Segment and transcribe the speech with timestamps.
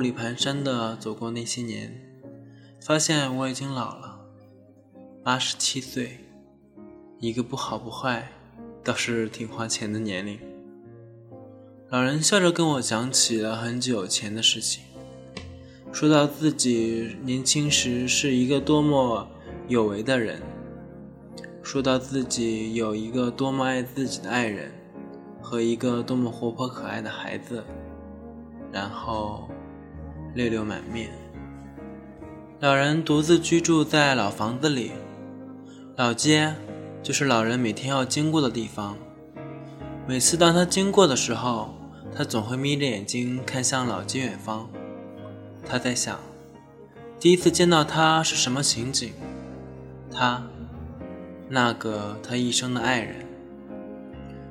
[0.00, 1.94] 步履蹒跚地走过那些年，
[2.80, 4.18] 发现我已经老了，
[5.22, 6.20] 八十七岁，
[7.18, 8.32] 一个不好不坏，
[8.82, 10.38] 倒是挺花钱的年龄。
[11.90, 14.82] 老人笑着跟我讲起了很久前的事情，
[15.92, 19.28] 说到自己年轻时是一个多么
[19.68, 20.40] 有为的人，
[21.62, 24.72] 说到自己有一个多么爱自己的爱人
[25.42, 27.62] 和一个多么活泼可爱的孩子，
[28.72, 29.46] 然后
[30.34, 31.10] 泪流满面。
[32.60, 34.92] 老人独自居住在老房子里，
[35.96, 36.54] 老街
[37.02, 38.96] 就是老人每天要经过的地方。
[40.06, 41.74] 每次当他经过的时候，
[42.14, 44.68] 他总会眯着眼睛看向老街远方。
[45.66, 46.18] 他在想，
[47.18, 49.12] 第一次见到他是什么情景？
[50.12, 50.42] 他，
[51.48, 53.14] 那个他一生的爱人。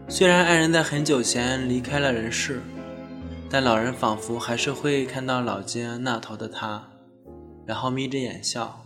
[0.08, 2.62] 虽然爱人在很久前离开了人世，
[3.50, 6.88] 但老人仿佛还是会看到老街那头的他，
[7.66, 8.86] 然后眯着眼笑。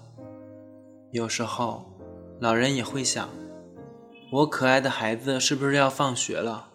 [1.11, 1.83] 有时候，
[2.39, 3.27] 老人也会想：
[4.31, 6.69] 我可爱的孩子是不是要放学了？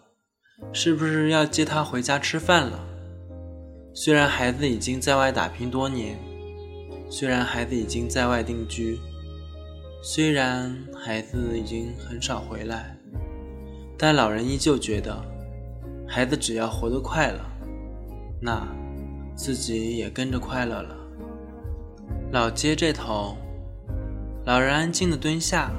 [0.71, 2.79] 是不是要接他回家吃饭了？
[3.95, 6.15] 虽然孩子已经在外打拼多年，
[7.09, 8.99] 虽然孩子已经在外定居，
[10.03, 12.95] 虽然孩子已经很少回来，
[13.97, 15.19] 但老人依旧觉得，
[16.07, 17.39] 孩子只要活得快乐，
[18.41, 18.67] 那
[19.35, 20.95] 自己也跟着快乐了。
[22.31, 23.35] 老街这头，
[24.45, 25.71] 老人安静地蹲下，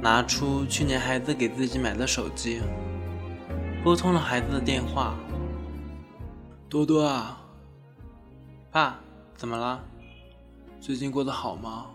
[0.00, 2.60] 拿出去年孩子给自己买的手机。
[3.82, 5.14] 拨通了孩子的电话，
[6.68, 7.40] 多多啊，
[8.70, 8.98] 爸，
[9.36, 9.82] 怎么了？
[10.80, 11.86] 最近过得好吗？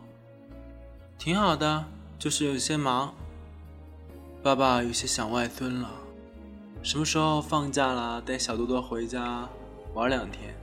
[1.17, 1.85] 挺好的，
[2.17, 3.13] 就是有些忙。
[4.41, 5.89] 爸爸有些想外孙了，
[6.81, 9.49] 什么时候放假了，带小多多回家
[9.99, 10.55] 玩两天？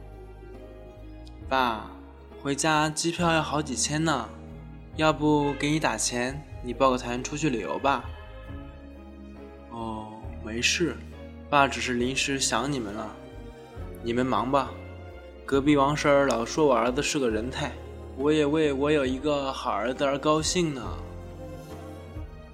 [1.47, 1.91] 爸，
[2.43, 4.27] 回家机票要好几千呢，
[4.97, 8.03] 要不给你打钱，你报个团出去旅游吧？
[9.71, 10.09] 哦，
[10.43, 10.97] 没事。
[11.51, 13.15] 爸只是临时想你们了，
[14.03, 14.71] 你们忙吧。
[15.45, 17.71] 隔壁王婶儿老说我儿子是个人才，
[18.17, 20.83] 我也为我有一个好儿子而高兴呢。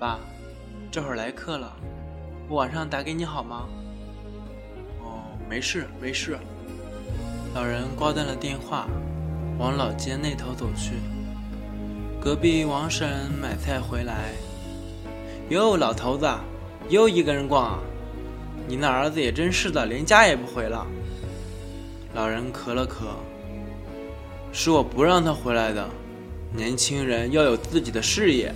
[0.00, 0.19] 爸，
[0.91, 1.76] 这会儿来客了，
[2.49, 3.69] 我晚上打给你好吗？
[5.00, 6.37] 哦，没事没事。
[7.54, 8.88] 老人挂断了电话，
[9.58, 10.92] 往老街那头走去。
[12.18, 14.32] 隔壁王婶买菜回来，
[15.50, 16.26] 哟，老头子，
[16.88, 17.78] 又一个人逛啊？
[18.66, 20.86] 你那儿子也真是的，连家也不回了。
[22.14, 23.16] 老人咳了咳，
[24.50, 25.86] 是我不让他回来的。
[26.54, 28.54] 年轻人要有自己的事业。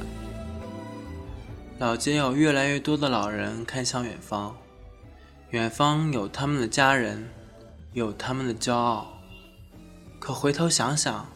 [1.78, 4.56] 老街有越来越多的老人看向远方，
[5.50, 7.28] 远方有他们的家人，
[7.96, 9.06] 有他们的骄傲。
[10.18, 11.26] 可回头想想，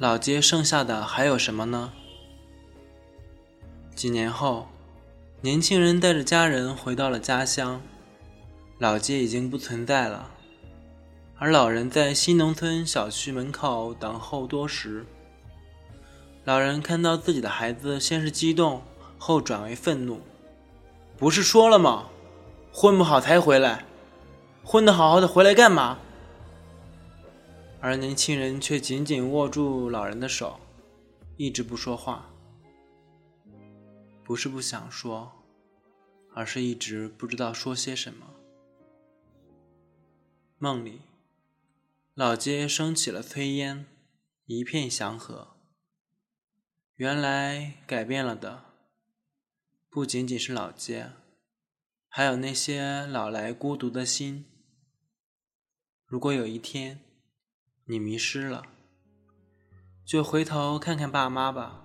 [0.00, 1.92] 老街剩下的还有什么呢？
[3.94, 4.66] 几年后。
[5.42, 7.80] 年轻人带着家人回到了家乡，
[8.78, 10.28] 老街已经不存在了，
[11.38, 15.06] 而老人在新农村小区门口等候多时。
[16.44, 18.82] 老人看到自己的孩子，先是激动，
[19.16, 20.20] 后转为愤怒
[21.16, 22.08] ：“不是说了吗？
[22.70, 23.86] 混不好才回来，
[24.70, 25.98] 混得好好的回来干嘛？”
[27.82, 30.60] 而年轻人却紧紧握住老人的手，
[31.36, 32.30] 一直不说话。
[34.22, 35.32] 不是不想说，
[36.34, 38.28] 而是一直不知道说些什么。
[40.58, 41.00] 梦里，
[42.14, 43.86] 老街升起了炊烟，
[44.46, 45.48] 一片祥和。
[46.94, 48.66] 原来改变了的，
[49.88, 51.10] 不仅仅是老街，
[52.08, 54.44] 还有那些老来孤独的心。
[56.10, 56.98] 如果有一天
[57.84, 58.64] 你迷失了，
[60.04, 61.84] 就回头看看爸妈吧。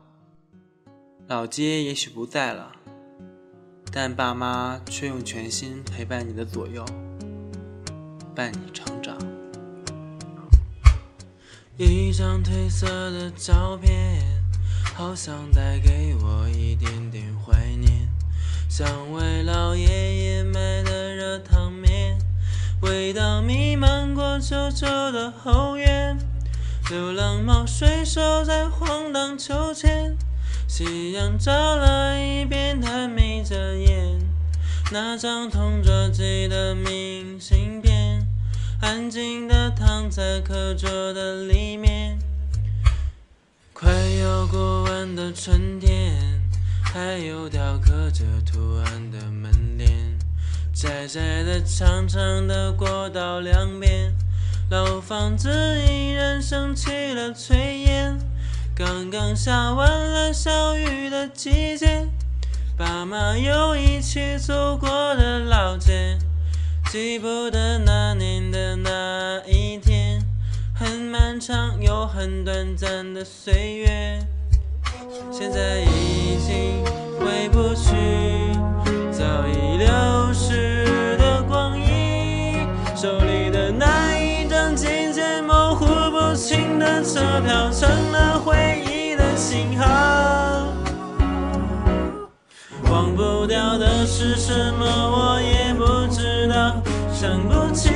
[1.27, 2.71] 老街也许不在了，
[3.91, 6.83] 但爸妈却用全心陪伴你的左右，
[8.35, 9.15] 伴你成长。
[11.77, 14.23] 一张褪色的照片，
[14.95, 18.09] 好像带给我一点点怀念。
[18.67, 21.84] 像为老爷爷买的热汤面，
[22.85, 26.17] 味道弥漫过旧旧的后院。
[26.91, 30.15] 流浪猫睡熟在荒荡秋千。
[30.67, 34.19] 夕阳照了一遍，他眯着眼。
[34.91, 38.27] 那张同桌寄的明信片，
[38.81, 42.19] 安静的躺在课桌的里面。
[43.73, 46.15] 快要过完的春天，
[46.83, 50.14] 还有雕刻着图案的门帘。
[50.75, 54.13] 窄窄的、长长的过道两边，
[54.69, 55.49] 老房子
[55.87, 58.19] 依然升起了炊烟，
[58.75, 62.05] 刚刚下完了小雨的季节，
[62.77, 66.17] 爸妈又一起走过的老街，
[66.91, 70.21] 记不得那年的那一天，
[70.73, 74.19] 很漫长又很短暂的岁月，
[75.31, 76.83] 现在已经
[77.17, 78.54] 回不去，
[79.25, 79.87] 早已流
[80.31, 90.67] 逝的光阴，手里的那一张渐渐模糊不清的车票，成了回忆的信号。
[92.91, 96.75] 忘不掉的是什么，我也不知道，
[97.11, 97.89] 想不起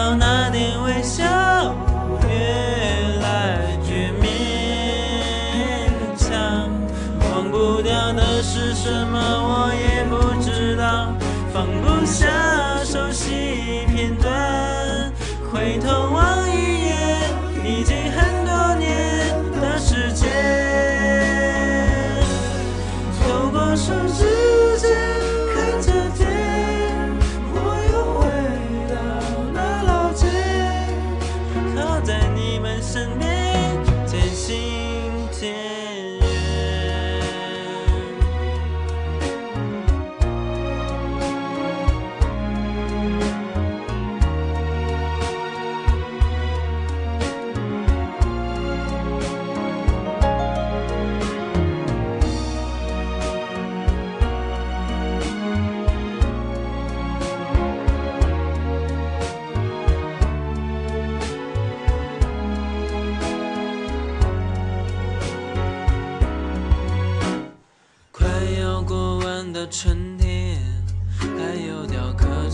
[0.00, 1.22] 到那点微笑
[2.26, 2.28] 越
[3.20, 6.70] 来越勉强。
[7.30, 11.12] 忘不掉的是什么，我也不知道，
[11.52, 12.26] 放不下
[12.82, 15.12] 熟悉片段，
[15.52, 16.39] 回头望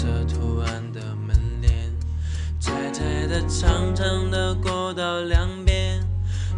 [0.07, 1.73] 着图案的门帘，
[2.61, 6.01] 窄窄的、长长的过道两边，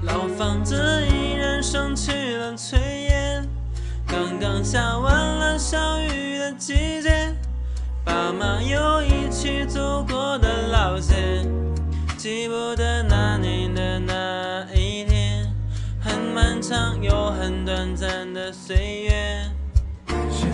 [0.02, 0.76] 老房子
[1.08, 2.76] 依然升起了炊
[3.08, 3.48] 烟。
[4.06, 7.34] 刚刚下完了小雨的季节，
[8.04, 11.14] 爸妈又一起走过的老街，
[12.18, 15.46] 记不得那年的那一天，
[15.98, 19.50] 很漫长又很短暂的岁月，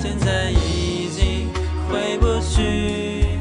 [0.01, 1.04] 现在已
[1.95, 3.39] 回不去，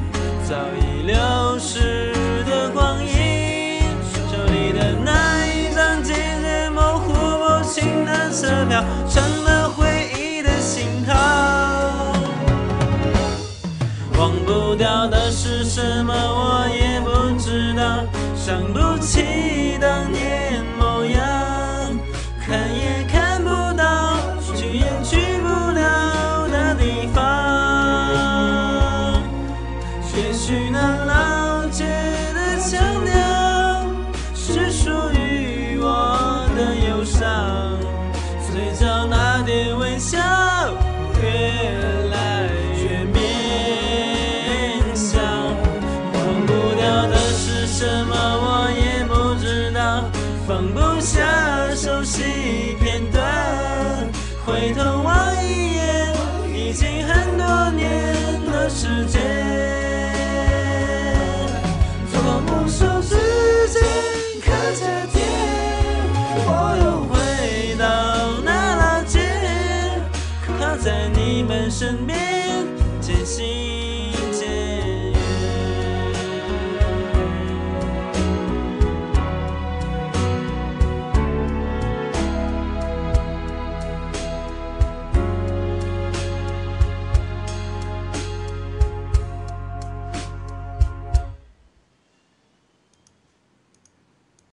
[0.47, 1.17] 早已流
[1.57, 2.13] 逝
[2.45, 3.81] 的光阴，
[4.13, 12.13] 手里的那一张渐渐模糊不清的车票，成了回忆的信号。
[14.19, 18.05] 忘不掉的是什么，我也不知道，
[18.35, 19.62] 想不起